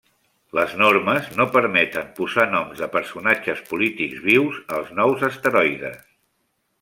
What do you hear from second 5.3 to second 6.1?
asteroides.